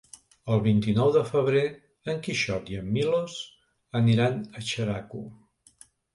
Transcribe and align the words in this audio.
El 0.53 0.61
vint-i-nou 0.67 1.11
de 1.17 1.21
febrer 1.31 1.61
en 2.13 2.23
Quixot 2.29 2.73
i 2.73 2.79
en 2.81 2.89
Milos 2.97 3.37
aniran 4.01 4.43
a 4.57 4.65
Xeraco. 4.73 5.25